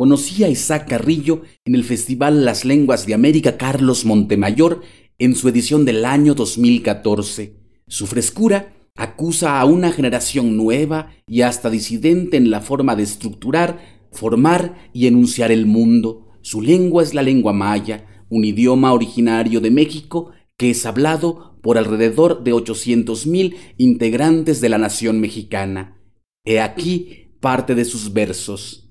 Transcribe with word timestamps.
conocí 0.00 0.44
a 0.44 0.48
Isaac 0.48 0.88
Carrillo 0.88 1.42
en 1.66 1.74
el 1.74 1.84
Festival 1.84 2.46
Las 2.46 2.64
Lenguas 2.64 3.04
de 3.04 3.12
América 3.12 3.58
Carlos 3.58 4.06
Montemayor 4.06 4.80
en 5.18 5.34
su 5.34 5.46
edición 5.46 5.84
del 5.84 6.06
año 6.06 6.34
2014. 6.34 7.58
Su 7.86 8.06
frescura 8.06 8.72
acusa 8.96 9.60
a 9.60 9.66
una 9.66 9.92
generación 9.92 10.56
nueva 10.56 11.10
y 11.26 11.42
hasta 11.42 11.68
disidente 11.68 12.38
en 12.38 12.50
la 12.50 12.62
forma 12.62 12.96
de 12.96 13.02
estructurar, 13.02 13.78
formar 14.10 14.88
y 14.94 15.06
enunciar 15.06 15.52
el 15.52 15.66
mundo. 15.66 16.28
Su 16.40 16.62
lengua 16.62 17.02
es 17.02 17.12
la 17.12 17.20
lengua 17.20 17.52
maya, 17.52 18.06
un 18.30 18.46
idioma 18.46 18.94
originario 18.94 19.60
de 19.60 19.70
México 19.70 20.30
que 20.56 20.70
es 20.70 20.86
hablado 20.86 21.58
por 21.60 21.76
alrededor 21.76 22.42
de 22.42 22.54
800.000 22.54 23.54
integrantes 23.76 24.62
de 24.62 24.70
la 24.70 24.78
nación 24.78 25.20
mexicana. 25.20 26.00
He 26.46 26.58
aquí 26.58 27.34
parte 27.38 27.74
de 27.74 27.84
sus 27.84 28.14
versos. 28.14 28.89